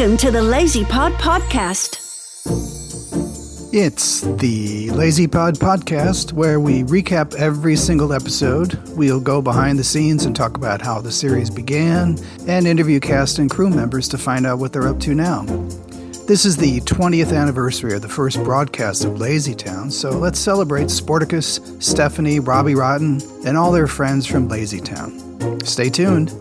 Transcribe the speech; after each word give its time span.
Welcome 0.00 0.16
to 0.16 0.30
the 0.30 0.40
Lazy 0.40 0.82
Pod 0.86 1.12
Podcast. 1.12 1.98
It's 3.70 4.22
the 4.40 4.88
Lazy 4.92 5.26
Pod 5.26 5.56
Podcast, 5.56 6.32
where 6.32 6.58
we 6.58 6.84
recap 6.84 7.34
every 7.34 7.76
single 7.76 8.14
episode. 8.14 8.80
We'll 8.96 9.20
go 9.20 9.42
behind 9.42 9.78
the 9.78 9.84
scenes 9.84 10.24
and 10.24 10.34
talk 10.34 10.56
about 10.56 10.80
how 10.80 11.02
the 11.02 11.12
series 11.12 11.50
began, 11.50 12.16
and 12.48 12.66
interview 12.66 12.98
cast 12.98 13.38
and 13.38 13.50
crew 13.50 13.68
members 13.68 14.08
to 14.08 14.16
find 14.16 14.46
out 14.46 14.58
what 14.58 14.72
they're 14.72 14.88
up 14.88 15.00
to 15.00 15.14
now. 15.14 15.42
This 16.26 16.46
is 16.46 16.56
the 16.56 16.80
20th 16.80 17.36
anniversary 17.36 17.92
of 17.92 18.00
the 18.00 18.08
first 18.08 18.42
broadcast 18.42 19.04
of 19.04 19.20
Lazy 19.20 19.54
Town, 19.54 19.90
so 19.90 20.12
let's 20.12 20.38
celebrate 20.38 20.86
Sportacus, 20.86 21.60
Stephanie, 21.82 22.40
Robbie 22.40 22.74
Rotten, 22.74 23.20
and 23.44 23.54
all 23.54 23.70
their 23.70 23.86
friends 23.86 24.24
from 24.24 24.48
Lazy 24.48 24.80
Town. 24.80 25.60
Stay 25.66 25.90
tuned. 25.90 26.32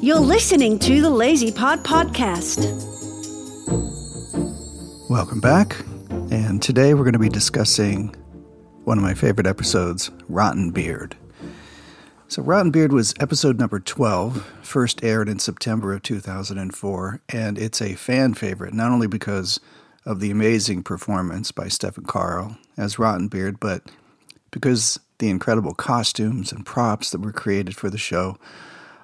You're 0.00 0.18
listening 0.18 0.80
to 0.80 1.00
the 1.00 1.10
Lazy 1.10 1.52
Pod 1.52 1.84
Podcast. 1.84 2.87
Welcome 5.10 5.40
back. 5.40 5.76
And 6.30 6.62
today 6.62 6.94
we're 6.94 7.04
going 7.04 7.12
to 7.12 7.18
be 7.18 7.28
discussing 7.28 8.14
one 8.84 8.98
of 8.98 9.04
my 9.04 9.14
favorite 9.14 9.46
episodes, 9.46 10.10
Rotten 10.28 10.70
Beard. 10.70 11.16
So, 12.28 12.42
Rotten 12.42 12.70
Beard 12.70 12.92
was 12.92 13.14
episode 13.20 13.58
number 13.58 13.80
12, 13.80 14.44
first 14.62 15.04
aired 15.04 15.28
in 15.28 15.38
September 15.38 15.92
of 15.92 16.02
2004, 16.02 17.20
and 17.28 17.58
it's 17.58 17.82
a 17.82 17.94
fan 17.94 18.34
favorite, 18.34 18.74
not 18.74 18.90
only 18.90 19.06
because 19.06 19.60
of 20.04 20.20
the 20.20 20.30
amazing 20.30 20.82
performance 20.82 21.52
by 21.52 21.64
Stefán 21.66 22.06
Karl 22.06 22.56
as 22.76 22.98
Rotten 22.98 23.28
Beard, 23.28 23.60
but 23.60 23.82
because 24.50 24.98
the 25.18 25.28
incredible 25.28 25.74
costumes 25.74 26.52
and 26.52 26.64
props 26.64 27.10
that 27.10 27.20
were 27.20 27.32
created 27.32 27.76
for 27.76 27.90
the 27.90 27.98
show 27.98 28.38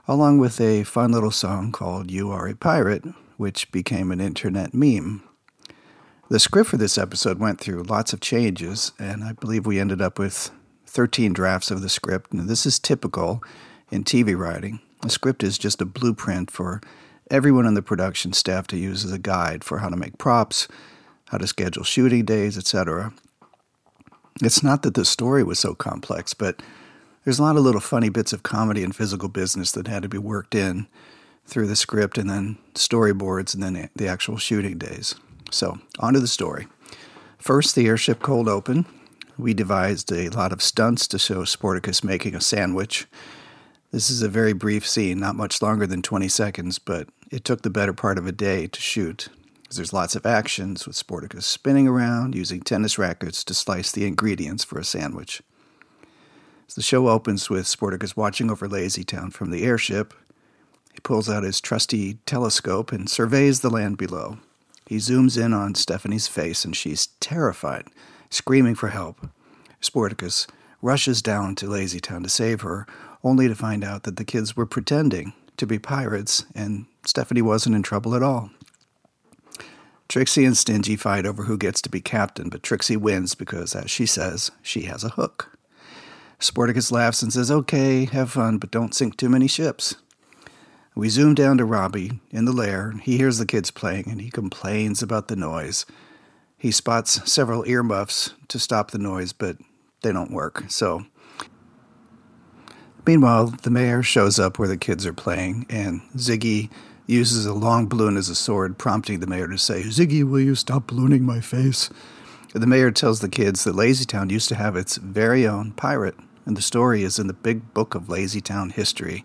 along 0.06 0.38
with 0.38 0.60
a 0.60 0.84
fun 0.84 1.12
little 1.12 1.30
song 1.30 1.72
called 1.72 2.10
You 2.10 2.30
Are 2.30 2.46
a 2.46 2.54
Pirate, 2.54 3.04
which 3.36 3.70
became 3.72 4.10
an 4.10 4.20
internet 4.20 4.74
meme. 4.74 5.22
The 6.30 6.40
script 6.40 6.70
for 6.70 6.76
this 6.76 6.96
episode 6.96 7.38
went 7.38 7.60
through 7.60 7.82
lots 7.82 8.12
of 8.12 8.20
changes, 8.20 8.92
and 8.98 9.22
I 9.22 9.32
believe 9.32 9.66
we 9.66 9.78
ended 9.78 10.00
up 10.00 10.18
with 10.18 10.50
13 10.86 11.32
drafts 11.32 11.70
of 11.70 11.82
the 11.82 11.88
script. 11.88 12.32
And 12.32 12.48
this 12.48 12.64
is 12.64 12.78
typical 12.78 13.42
in 13.90 14.04
TV 14.04 14.36
writing. 14.36 14.80
The 15.02 15.10
script 15.10 15.42
is 15.42 15.58
just 15.58 15.82
a 15.82 15.86
blueprint 15.86 16.50
for 16.50 16.80
everyone 17.30 17.66
on 17.66 17.74
the 17.74 17.82
production 17.82 18.32
staff 18.32 18.66
to 18.68 18.76
use 18.76 19.04
as 19.04 19.12
a 19.12 19.18
guide 19.18 19.64
for 19.64 19.78
how 19.78 19.88
to 19.88 19.96
make 19.96 20.18
props, 20.18 20.68
how 21.28 21.38
to 21.38 21.46
schedule 21.46 21.84
shooting 21.84 22.24
days, 22.24 22.56
etc. 22.56 23.12
It's 24.42 24.62
not 24.62 24.82
that 24.82 24.94
the 24.94 25.04
story 25.04 25.44
was 25.44 25.58
so 25.58 25.74
complex, 25.74 26.32
but 26.32 26.62
there's 27.24 27.38
a 27.38 27.42
lot 27.42 27.56
of 27.56 27.62
little 27.62 27.80
funny 27.80 28.08
bits 28.08 28.32
of 28.32 28.42
comedy 28.42 28.82
and 28.82 28.94
physical 28.94 29.28
business 29.28 29.72
that 29.72 29.88
had 29.88 30.02
to 30.02 30.08
be 30.08 30.18
worked 30.18 30.54
in 30.54 30.86
through 31.46 31.66
the 31.66 31.76
script 31.76 32.18
and 32.18 32.28
then 32.28 32.58
storyboards 32.74 33.54
and 33.54 33.62
then 33.62 33.90
the 33.94 34.08
actual 34.08 34.36
shooting 34.36 34.78
days. 34.78 35.14
So, 35.50 35.78
on 35.98 36.14
to 36.14 36.20
the 36.20 36.26
story. 36.26 36.66
First, 37.38 37.74
the 37.74 37.86
airship 37.86 38.20
cold 38.20 38.48
open. 38.48 38.86
We 39.36 39.52
devised 39.52 40.10
a 40.12 40.28
lot 40.30 40.52
of 40.52 40.62
stunts 40.62 41.06
to 41.08 41.18
show 41.18 41.42
Sportacus 41.42 42.02
making 42.02 42.34
a 42.34 42.40
sandwich. 42.40 43.06
This 43.90 44.10
is 44.10 44.22
a 44.22 44.28
very 44.28 44.52
brief 44.52 44.88
scene, 44.88 45.20
not 45.20 45.36
much 45.36 45.60
longer 45.60 45.86
than 45.86 46.02
20 46.02 46.28
seconds, 46.28 46.78
but 46.78 47.08
it 47.30 47.44
took 47.44 47.62
the 47.62 47.70
better 47.70 47.92
part 47.92 48.18
of 48.18 48.26
a 48.26 48.32
day 48.32 48.66
to 48.66 48.80
shoot. 48.80 49.28
because 49.62 49.76
There's 49.76 49.92
lots 49.92 50.16
of 50.16 50.26
actions 50.26 50.86
with 50.86 50.96
Sportacus 50.96 51.42
spinning 51.42 51.86
around, 51.86 52.34
using 52.34 52.60
tennis 52.60 52.98
rackets 52.98 53.44
to 53.44 53.54
slice 53.54 53.92
the 53.92 54.06
ingredients 54.06 54.64
for 54.64 54.78
a 54.78 54.84
sandwich. 54.84 55.42
The 56.74 56.82
show 56.82 57.08
opens 57.08 57.48
with 57.48 57.66
Sportacus 57.66 58.16
watching 58.16 58.50
over 58.50 58.66
Lazy 58.66 59.04
Town 59.04 59.30
from 59.30 59.52
the 59.52 59.62
airship. 59.62 60.12
He 60.94 61.00
pulls 61.00 61.28
out 61.28 61.42
his 61.42 61.60
trusty 61.60 62.14
telescope 62.24 62.92
and 62.92 63.10
surveys 63.10 63.60
the 63.60 63.68
land 63.68 63.98
below. 63.98 64.38
He 64.86 64.96
zooms 64.96 65.42
in 65.42 65.52
on 65.52 65.74
Stephanie's 65.74 66.28
face, 66.28 66.64
and 66.64 66.76
she's 66.76 67.08
terrified, 67.18 67.88
screaming 68.30 68.76
for 68.76 68.88
help. 68.88 69.28
Sportacus 69.82 70.46
rushes 70.80 71.20
down 71.20 71.56
to 71.56 71.66
Lazytown 71.66 72.22
to 72.22 72.28
save 72.28 72.60
her, 72.60 72.86
only 73.24 73.48
to 73.48 73.54
find 73.56 73.82
out 73.82 74.04
that 74.04 74.16
the 74.16 74.24
kids 74.24 74.56
were 74.56 74.66
pretending 74.66 75.32
to 75.56 75.66
be 75.66 75.78
pirates, 75.78 76.44
and 76.54 76.86
Stephanie 77.04 77.42
wasn't 77.42 77.74
in 77.74 77.82
trouble 77.82 78.14
at 78.14 78.22
all. 78.22 78.50
Trixie 80.08 80.44
and 80.44 80.56
Stingy 80.56 80.96
fight 80.96 81.26
over 81.26 81.44
who 81.44 81.58
gets 81.58 81.82
to 81.82 81.88
be 81.88 82.00
captain, 82.00 82.50
but 82.50 82.62
Trixie 82.62 82.96
wins 82.96 83.34
because, 83.34 83.74
as 83.74 83.90
she 83.90 84.06
says, 84.06 84.52
she 84.62 84.82
has 84.82 85.02
a 85.02 85.08
hook. 85.10 85.58
Sportacus 86.38 86.92
laughs 86.92 87.22
and 87.22 87.32
says, 87.32 87.50
Okay, 87.50 88.04
have 88.04 88.30
fun, 88.30 88.58
but 88.58 88.70
don't 88.70 88.94
sink 88.94 89.16
too 89.16 89.28
many 89.28 89.48
ships. 89.48 89.96
We 90.96 91.08
zoom 91.08 91.34
down 91.34 91.58
to 91.58 91.64
Robbie 91.64 92.20
in 92.30 92.44
the 92.44 92.52
lair. 92.52 92.94
He 93.02 93.16
hears 93.16 93.38
the 93.38 93.46
kids 93.46 93.72
playing 93.72 94.08
and 94.08 94.20
he 94.20 94.30
complains 94.30 95.02
about 95.02 95.26
the 95.26 95.34
noise. 95.34 95.86
He 96.56 96.70
spots 96.70 97.30
several 97.30 97.66
earmuffs 97.66 98.32
to 98.48 98.58
stop 98.60 98.90
the 98.92 98.98
noise, 98.98 99.32
but 99.32 99.56
they 100.02 100.12
don't 100.12 100.30
work. 100.30 100.64
So, 100.68 101.04
meanwhile, 103.06 103.46
the 103.62 103.70
mayor 103.70 104.02
shows 104.02 104.38
up 104.38 104.58
where 104.58 104.68
the 104.68 104.76
kids 104.76 105.04
are 105.04 105.12
playing, 105.12 105.66
and 105.68 106.00
Ziggy 106.16 106.70
uses 107.06 107.44
a 107.44 107.52
long 107.52 107.86
balloon 107.86 108.16
as 108.16 108.28
a 108.28 108.34
sword, 108.34 108.78
prompting 108.78 109.20
the 109.20 109.26
mayor 109.26 109.48
to 109.48 109.58
say, 109.58 109.82
Ziggy, 109.82 110.22
will 110.22 110.40
you 110.40 110.54
stop 110.54 110.86
ballooning 110.86 111.24
my 111.24 111.40
face? 111.40 111.90
The 112.54 112.66
mayor 112.66 112.92
tells 112.92 113.20
the 113.20 113.28
kids 113.28 113.64
that 113.64 113.74
Lazytown 113.74 114.30
used 114.30 114.48
to 114.48 114.54
have 114.54 114.76
its 114.76 114.96
very 114.96 115.46
own 115.46 115.72
pirate, 115.72 116.16
and 116.46 116.56
the 116.56 116.62
story 116.62 117.02
is 117.02 117.18
in 117.18 117.26
the 117.26 117.34
big 117.34 117.74
book 117.74 117.94
of 117.94 118.04
Lazytown 118.04 118.72
history. 118.72 119.24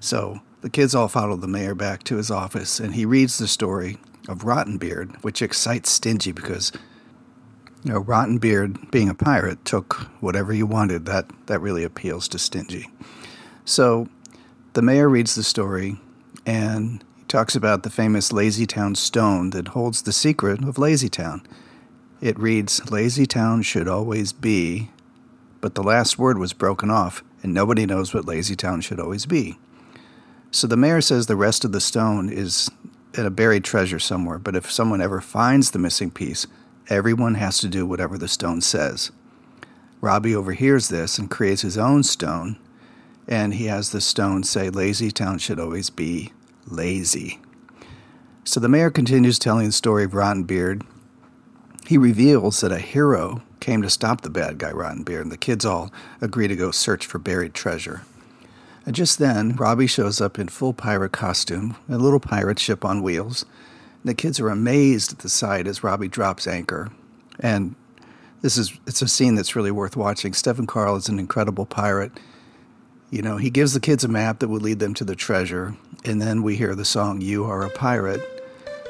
So 0.00 0.40
the 0.66 0.70
kids 0.70 0.96
all 0.96 1.06
follow 1.06 1.36
the 1.36 1.46
mayor 1.46 1.76
back 1.76 2.02
to 2.02 2.16
his 2.16 2.28
office, 2.28 2.80
and 2.80 2.96
he 2.96 3.06
reads 3.06 3.38
the 3.38 3.46
story 3.46 3.98
of 4.28 4.38
Rottenbeard, 4.38 5.22
which 5.22 5.40
excites 5.40 5.92
Stingy 5.92 6.32
because 6.32 6.72
you 7.84 7.92
know, 7.92 8.02
Rottenbeard 8.02 8.90
being 8.90 9.08
a 9.08 9.14
pirate 9.14 9.64
took 9.64 9.94
whatever 10.18 10.52
you 10.52 10.66
wanted. 10.66 11.06
That 11.06 11.30
that 11.46 11.60
really 11.60 11.84
appeals 11.84 12.26
to 12.26 12.40
Stingy. 12.40 12.88
So 13.64 14.08
the 14.72 14.82
mayor 14.82 15.08
reads 15.08 15.36
the 15.36 15.44
story 15.44 16.00
and 16.44 17.04
he 17.14 17.22
talks 17.26 17.54
about 17.54 17.84
the 17.84 17.90
famous 17.90 18.32
Lazytown 18.32 18.96
stone 18.96 19.50
that 19.50 19.68
holds 19.68 20.02
the 20.02 20.12
secret 20.12 20.64
of 20.64 20.78
Lazytown. 20.78 21.46
It 22.20 22.36
reads, 22.40 22.90
Lazy 22.90 23.24
Town 23.24 23.62
should 23.62 23.86
always 23.86 24.32
be, 24.32 24.90
but 25.60 25.76
the 25.76 25.84
last 25.84 26.18
word 26.18 26.38
was 26.38 26.52
broken 26.52 26.90
off, 26.90 27.22
and 27.44 27.54
nobody 27.54 27.86
knows 27.86 28.12
what 28.12 28.26
Lazy 28.26 28.56
Town 28.56 28.80
should 28.80 28.98
always 28.98 29.26
be. 29.26 29.58
So 30.56 30.66
the 30.66 30.74
mayor 30.74 31.02
says 31.02 31.26
the 31.26 31.36
rest 31.36 31.66
of 31.66 31.72
the 31.72 31.82
stone 31.82 32.30
is 32.30 32.70
in 33.12 33.26
a 33.26 33.30
buried 33.30 33.62
treasure 33.62 33.98
somewhere, 33.98 34.38
but 34.38 34.56
if 34.56 34.72
someone 34.72 35.02
ever 35.02 35.20
finds 35.20 35.70
the 35.70 35.78
missing 35.78 36.10
piece, 36.10 36.46
everyone 36.88 37.34
has 37.34 37.58
to 37.58 37.68
do 37.68 37.84
whatever 37.84 38.16
the 38.16 38.26
stone 38.26 38.62
says. 38.62 39.10
Robbie 40.00 40.34
overhears 40.34 40.88
this 40.88 41.18
and 41.18 41.30
creates 41.30 41.60
his 41.60 41.76
own 41.76 42.04
stone, 42.04 42.58
and 43.28 43.52
he 43.52 43.66
has 43.66 43.90
the 43.90 44.00
stone 44.00 44.44
say, 44.44 44.70
Lazy 44.70 45.10
Town 45.10 45.36
should 45.36 45.60
always 45.60 45.90
be 45.90 46.32
lazy. 46.66 47.38
So 48.44 48.58
the 48.58 48.70
mayor 48.70 48.90
continues 48.90 49.38
telling 49.38 49.66
the 49.66 49.72
story 49.72 50.04
of 50.04 50.14
Rotten 50.14 50.44
Beard 50.44 50.84
he 51.86 51.98
reveals 51.98 52.62
that 52.62 52.72
a 52.72 52.78
hero 52.78 53.42
came 53.60 53.82
to 53.82 53.90
stop 53.90 54.22
the 54.22 54.30
bad 54.30 54.56
guy 54.56 54.70
Rotten 54.70 55.02
Beard, 55.02 55.24
and 55.24 55.32
the 55.32 55.36
kids 55.36 55.66
all 55.66 55.92
agree 56.22 56.48
to 56.48 56.56
go 56.56 56.70
search 56.70 57.04
for 57.04 57.18
buried 57.18 57.52
treasure. 57.52 58.04
And 58.86 58.94
just 58.94 59.18
then, 59.18 59.56
Robbie 59.56 59.88
shows 59.88 60.20
up 60.20 60.38
in 60.38 60.48
full 60.48 60.72
pirate 60.72 61.12
costume, 61.12 61.76
a 61.88 61.98
little 61.98 62.20
pirate 62.20 62.60
ship 62.60 62.84
on 62.84 63.02
wheels. 63.02 63.44
The 64.04 64.14
kids 64.14 64.38
are 64.38 64.48
amazed 64.48 65.12
at 65.12 65.18
the 65.18 65.28
sight 65.28 65.66
as 65.66 65.82
Robbie 65.82 66.06
drops 66.06 66.46
anchor. 66.46 66.92
And 67.40 67.74
this 68.42 68.56
is 68.56 68.78
it's 68.86 69.02
a 69.02 69.08
scene 69.08 69.34
that's 69.34 69.56
really 69.56 69.72
worth 69.72 69.96
watching. 69.96 70.32
Stefán 70.32 70.68
Karl 70.68 70.94
is 70.94 71.08
an 71.08 71.18
incredible 71.18 71.66
pirate. 71.66 72.12
You 73.10 73.22
know, 73.22 73.36
he 73.36 73.50
gives 73.50 73.74
the 73.74 73.80
kids 73.80 74.04
a 74.04 74.08
map 74.08 74.38
that 74.38 74.48
would 74.48 74.62
lead 74.62 74.78
them 74.78 74.94
to 74.94 75.04
the 75.04 75.16
treasure, 75.16 75.76
and 76.04 76.22
then 76.22 76.42
we 76.42 76.56
hear 76.56 76.74
the 76.74 76.84
song 76.84 77.20
You 77.20 77.44
Are 77.44 77.62
a 77.62 77.70
Pirate 77.70 78.20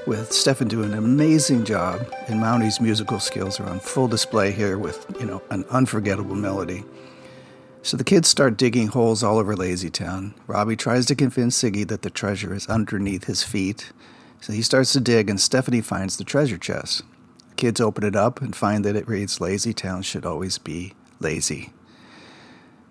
with 0.07 0.33
Stefan 0.33 0.69
doing 0.69 0.93
an 0.93 0.99
amazing 0.99 1.65
job, 1.65 2.01
and 2.29 2.41
Máni's 2.41 2.81
musical 2.81 3.19
skills 3.19 3.59
are 3.61 3.69
on 3.69 3.81
full 3.81 4.09
display 4.09 4.53
here 4.53 4.79
with, 4.79 5.07
you 5.21 5.27
know, 5.27 5.43
an 5.51 5.65
unforgettable 5.71 6.35
melody. 6.35 6.85
So 7.87 7.97
the 7.97 8.03
kids 8.03 8.27
start 8.27 8.57
digging 8.57 8.89
holes 8.89 9.23
all 9.23 9.39
over 9.39 9.55
Lazytown. 9.55 10.35
Robbie 10.49 10.75
tries 10.75 11.07
to 11.07 11.15
convince 11.15 11.63
Ziggy 11.63 11.87
that 11.87 12.03
the 12.03 12.11
treasure 12.11 12.53
is 12.53 12.67
underneath 12.67 13.27
his 13.27 13.45
feet. 13.45 13.93
So 14.41 14.53
he 14.53 14.61
starts 14.63 14.93
to 14.95 15.01
dig, 15.01 15.31
and 15.31 15.41
Stephanie 15.41 15.83
finds 15.83 16.17
the 16.17 16.25
treasure 16.25 16.59
chest. 16.59 17.05
The 17.51 17.55
kids 17.55 17.81
open 17.81 18.03
it 18.03 18.17
up 18.17 18.43
and 18.43 18.57
find 18.57 18.85
that 18.85 18.97
it 18.97 19.07
reads, 19.07 19.39
Lazytown 19.39 20.03
should 20.03 20.27
always 20.27 20.59
be 20.59 20.95
lazy. 21.21 21.73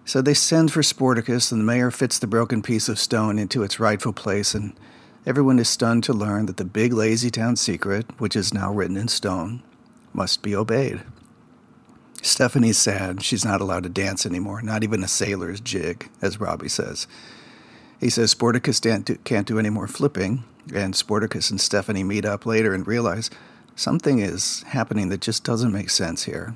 So 0.05 0.21
they 0.21 0.33
send 0.33 0.71
for 0.71 0.81
Sportacus, 0.81 1.51
and 1.51 1.59
the 1.59 1.65
mayor 1.65 1.91
fits 1.91 2.17
the 2.17 2.25
broken 2.25 2.61
piece 2.61 2.87
of 2.87 2.97
stone 2.97 3.37
into 3.37 3.63
its 3.63 3.81
rightful 3.81 4.13
place 4.13 4.55
and 4.55 4.79
Everyone 5.25 5.59
is 5.59 5.67
stunned 5.67 6.05
to 6.05 6.13
learn 6.13 6.45
that 6.45 6.55
the 6.55 6.63
big 6.63 6.93
lazy 6.93 7.29
town 7.29 7.57
secret, 7.57 8.05
which 8.17 8.37
is 8.37 8.53
now 8.53 8.71
written 8.71 8.95
in 8.95 9.09
stone, 9.09 9.61
must 10.13 10.41
be 10.41 10.55
obeyed. 10.55 11.01
Stephanie's 12.25 12.79
sad. 12.79 13.21
She's 13.21 13.45
not 13.45 13.61
allowed 13.61 13.83
to 13.83 13.89
dance 13.89 14.25
anymore, 14.25 14.61
not 14.63 14.83
even 14.83 15.03
a 15.03 15.07
sailor's 15.07 15.61
jig, 15.61 16.09
as 16.23 16.39
Robbie 16.39 16.69
says. 16.69 17.05
He 17.99 18.09
says 18.09 18.33
Sportacus 18.33 18.81
can't 19.23 19.47
do, 19.47 19.59
any 19.59 19.69
more 19.69 19.87
flipping, 19.87 20.43
And 20.73 20.95
Sportacus 20.95 21.51
and 21.51 21.61
Stephanie 21.61 22.03
meet 22.03 22.25
up 22.25 22.45
later 22.45 22.73
and 22.73 22.87
realize 22.87 23.29
something 23.75 24.19
is 24.19 24.63
happening 24.63 25.09
that 25.09 25.21
just 25.21 25.43
doesn't 25.43 25.71
make 25.71 25.91
sense 25.91 26.23
here. 26.23 26.55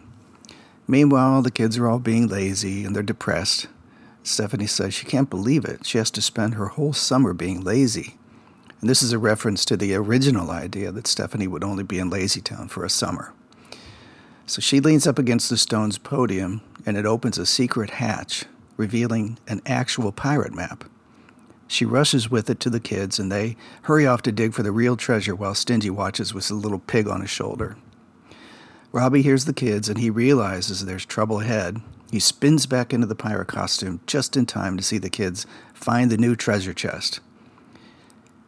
Meanwhile, 0.87 1.43
the 1.43 1.51
kids 1.51 1.77
are 1.77 1.87
all 1.87 1.99
being 1.99 2.27
lazy 2.27 2.83
and 2.83 2.95
they're 2.95 3.03
depressed. 3.03 3.67
Stephanie 4.23 4.65
says 4.65 4.95
she 4.95 5.05
can't 5.05 5.29
believe 5.29 5.65
it. 5.65 5.85
She 5.85 5.99
has 5.99 6.09
to 6.11 6.21
spend 6.21 6.55
her 6.55 6.69
whole 6.69 6.93
summer 6.93 7.33
being 7.33 7.61
lazy. 7.61 8.17
And 8.81 8.89
this 8.89 9.03
is 9.03 9.13
a 9.13 9.19
reference 9.19 9.65
to 9.65 9.77
the 9.77 9.93
original 9.93 10.49
idea 10.49 10.91
that 10.91 11.05
Stephanie 11.05 11.47
would 11.47 11.63
only 11.63 11.83
be 11.83 11.99
in 11.99 12.09
Lazytown 12.09 12.71
for 12.71 12.83
a 12.83 12.89
summer. 12.89 13.33
So 14.49 14.61
she 14.61 14.79
leans 14.79 15.05
up 15.05 15.19
against 15.19 15.51
the 15.51 15.57
stone's 15.57 15.99
podium 15.99 16.61
and 16.83 16.97
it 16.97 17.05
opens 17.05 17.37
a 17.37 17.45
secret 17.45 17.91
hatch, 17.91 18.45
revealing 18.77 19.37
an 19.47 19.61
actual 19.67 20.11
pirate 20.11 20.55
map. 20.55 20.85
She 21.67 21.85
rushes 21.85 22.31
with 22.31 22.49
it 22.49 22.59
to 22.61 22.71
the 22.71 22.79
kids 22.79 23.19
and 23.19 23.31
they 23.31 23.57
hurry 23.83 24.07
off 24.07 24.23
to 24.23 24.31
dig 24.31 24.55
for 24.55 24.63
the 24.63 24.71
real 24.71 24.97
treasure 24.97 25.35
while 25.35 25.53
Stingy 25.53 25.91
watches 25.91 26.33
with 26.33 26.49
a 26.49 26.55
little 26.55 26.79
pig 26.79 27.07
on 27.07 27.21
his 27.21 27.29
shoulder. 27.29 27.77
Robbie 28.91 29.21
hears 29.21 29.45
the 29.45 29.53
kids 29.53 29.87
and 29.87 29.99
he 29.99 30.09
realizes 30.09 30.83
there's 30.83 31.05
trouble 31.05 31.41
ahead. 31.41 31.79
He 32.11 32.19
spins 32.19 32.65
back 32.65 32.91
into 32.91 33.05
the 33.05 33.13
pirate 33.13 33.49
costume 33.49 34.01
just 34.07 34.35
in 34.35 34.47
time 34.47 34.77
to 34.77 34.83
see 34.83 34.97
the 34.97 35.11
kids 35.11 35.45
find 35.75 36.09
the 36.09 36.17
new 36.17 36.35
treasure 36.35 36.73
chest. 36.73 37.19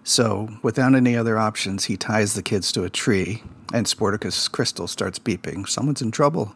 So, 0.03 0.49
without 0.63 0.95
any 0.95 1.15
other 1.15 1.37
options, 1.37 1.85
he 1.85 1.95
ties 1.95 2.33
the 2.33 2.41
kids 2.41 2.71
to 2.71 2.83
a 2.83 2.89
tree, 2.89 3.43
and 3.73 3.85
Sportacus' 3.85 4.51
crystal 4.51 4.87
starts 4.87 5.19
beeping. 5.19 5.67
Someone's 5.67 6.01
in 6.01 6.11
trouble. 6.11 6.55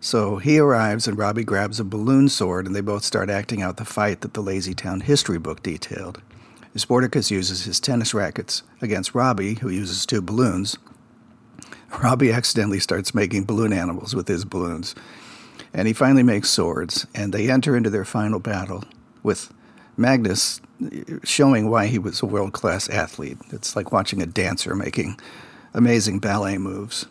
So 0.00 0.36
he 0.36 0.58
arrives, 0.58 1.08
and 1.08 1.16
Robbie 1.16 1.44
grabs 1.44 1.80
a 1.80 1.84
balloon 1.84 2.28
sword, 2.28 2.66
and 2.66 2.76
they 2.76 2.82
both 2.82 3.04
start 3.04 3.30
acting 3.30 3.62
out 3.62 3.78
the 3.78 3.86
fight 3.86 4.20
that 4.20 4.34
the 4.34 4.42
Lazy 4.42 4.74
Town 4.74 5.00
history 5.00 5.38
book 5.38 5.62
detailed. 5.62 6.20
Sportacus 6.76 7.30
uses 7.30 7.64
his 7.64 7.80
tennis 7.80 8.12
rackets 8.12 8.64
against 8.82 9.14
Robbie, 9.14 9.54
who 9.54 9.70
uses 9.70 10.04
two 10.04 10.20
balloons. 10.20 10.76
Robbie 12.02 12.32
accidentally 12.32 12.80
starts 12.80 13.14
making 13.14 13.44
balloon 13.44 13.72
animals 13.72 14.14
with 14.14 14.26
his 14.28 14.44
balloons. 14.44 14.94
And 15.72 15.86
he 15.86 15.94
finally 15.94 16.24
makes 16.24 16.50
swords, 16.50 17.06
and 17.14 17.32
they 17.32 17.48
enter 17.48 17.76
into 17.76 17.90
their 17.90 18.04
final 18.04 18.40
battle 18.40 18.84
with 19.22 19.54
Magnus 19.96 20.60
showing 21.22 21.70
why 21.70 21.86
he 21.86 21.98
was 21.98 22.20
a 22.22 22.26
world 22.26 22.52
class 22.52 22.88
athlete. 22.88 23.38
It's 23.50 23.76
like 23.76 23.92
watching 23.92 24.20
a 24.20 24.26
dancer 24.26 24.74
making 24.74 25.18
amazing 25.72 26.18
ballet 26.18 26.58
moves. 26.58 27.06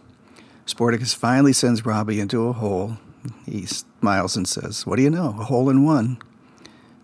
Sportacus 0.65 1.15
finally 1.15 1.53
sends 1.53 1.85
Robbie 1.85 2.19
into 2.19 2.47
a 2.47 2.53
hole. 2.53 2.97
He 3.45 3.65
smiles 3.65 4.35
and 4.35 4.47
says, 4.47 4.85
What 4.85 4.97
do 4.97 5.01
you 5.01 5.09
know? 5.09 5.35
A 5.39 5.45
hole 5.45 5.69
in 5.69 5.85
one. 5.85 6.17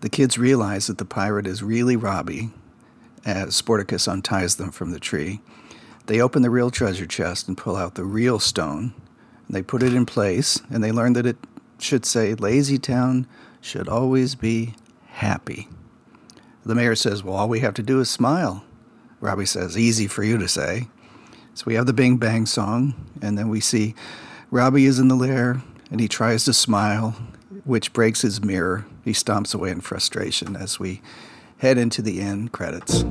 The 0.00 0.08
kids 0.08 0.38
realize 0.38 0.86
that 0.86 0.98
the 0.98 1.04
pirate 1.04 1.46
is 1.46 1.62
really 1.62 1.96
Robbie 1.96 2.50
as 3.24 3.60
Sportacus 3.60 4.10
unties 4.10 4.56
them 4.56 4.70
from 4.70 4.92
the 4.92 5.00
tree. 5.00 5.40
They 6.06 6.20
open 6.20 6.42
the 6.42 6.50
real 6.50 6.70
treasure 6.70 7.06
chest 7.06 7.48
and 7.48 7.56
pull 7.56 7.76
out 7.76 7.94
the 7.94 8.04
real 8.04 8.38
stone. 8.38 8.94
They 9.48 9.62
put 9.62 9.82
it 9.82 9.92
in 9.92 10.06
place, 10.06 10.60
and 10.70 10.82
they 10.82 10.92
learn 10.92 11.12
that 11.14 11.26
it 11.26 11.36
should 11.78 12.06
say, 12.06 12.34
Lazy 12.34 12.78
Town 12.78 13.26
should 13.60 13.88
always 13.88 14.34
be 14.34 14.74
happy. 15.20 15.68
The 16.64 16.74
mayor 16.74 16.94
says, 16.94 17.22
Well, 17.22 17.36
all 17.36 17.48
we 17.48 17.60
have 17.60 17.74
to 17.74 17.82
do 17.82 18.00
is 18.00 18.10
smile. 18.10 18.64
Robbie 19.20 19.46
says, 19.46 19.76
Easy 19.76 20.06
for 20.06 20.24
you 20.24 20.38
to 20.38 20.48
say. 20.48 20.88
So 21.54 21.64
we 21.66 21.74
have 21.74 21.86
the 21.86 21.92
Bing 21.92 22.16
Bang 22.16 22.46
song, 22.46 22.94
and 23.20 23.36
then 23.36 23.48
we 23.48 23.60
see 23.60 23.94
Robbie 24.50 24.86
is 24.86 24.98
in 24.98 25.08
the 25.08 25.14
lair 25.14 25.62
and 25.90 26.00
he 26.00 26.08
tries 26.08 26.44
to 26.44 26.52
smile, 26.52 27.10
which 27.64 27.92
breaks 27.92 28.22
his 28.22 28.42
mirror. 28.42 28.86
He 29.04 29.12
stomps 29.12 29.54
away 29.54 29.70
in 29.70 29.80
frustration 29.80 30.56
as 30.56 30.78
we 30.78 31.02
head 31.58 31.76
into 31.76 32.00
the 32.00 32.20
end 32.20 32.52
credits. 32.52 33.02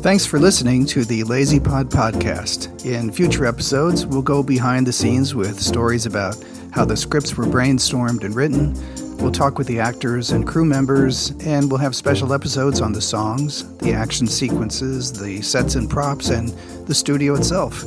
Thanks 0.00 0.24
for 0.24 0.38
listening 0.38 0.86
to 0.86 1.04
the 1.04 1.24
Lazy 1.24 1.60
Pod 1.60 1.90
podcast. 1.90 2.86
In 2.86 3.12
future 3.12 3.44
episodes, 3.44 4.06
we'll 4.06 4.22
go 4.22 4.42
behind 4.42 4.86
the 4.86 4.92
scenes 4.92 5.34
with 5.34 5.60
stories 5.60 6.06
about 6.06 6.36
how 6.72 6.84
the 6.84 6.96
scripts 6.96 7.36
were 7.36 7.44
brainstormed 7.44 8.24
and 8.24 8.34
written. 8.34 8.74
We'll 9.18 9.32
talk 9.32 9.58
with 9.58 9.66
the 9.66 9.80
actors 9.80 10.30
and 10.30 10.46
crew 10.46 10.64
members, 10.64 11.30
and 11.40 11.70
we'll 11.70 11.80
have 11.80 11.96
special 11.96 12.32
episodes 12.32 12.80
on 12.80 12.92
the 12.92 13.00
songs, 13.00 13.76
the 13.78 13.92
action 13.92 14.26
sequences, 14.26 15.12
the 15.12 15.42
sets 15.42 15.74
and 15.74 15.90
props, 15.90 16.30
and 16.30 16.48
the 16.86 16.94
studio 16.94 17.34
itself. 17.34 17.84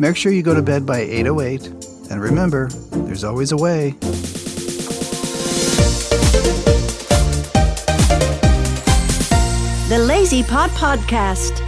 Make 0.00 0.16
sure 0.16 0.32
you 0.32 0.42
go 0.42 0.54
to 0.54 0.62
bed 0.62 0.86
by 0.86 1.00
8.08, 1.00 2.10
and 2.10 2.20
remember, 2.20 2.68
there's 2.90 3.24
always 3.24 3.52
a 3.52 3.56
way. 3.56 3.90
The 9.88 9.98
Lazy 9.98 10.42
Pod 10.42 10.70
Podcast. 10.70 11.65